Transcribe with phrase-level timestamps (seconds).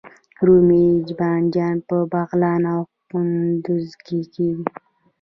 [0.45, 4.63] رومي بانجان په بغلان او کندز کې کیږي